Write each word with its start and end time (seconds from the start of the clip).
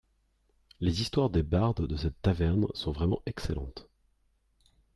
Les 0.79 1.01
histoires 1.01 1.29
des 1.29 1.43
bardes 1.43 1.85
de 1.85 1.95
cette 1.95 2.19
taverne 2.23 2.65
sont 2.73 2.91
vraiment 2.91 3.21
excellentes. 3.27 3.87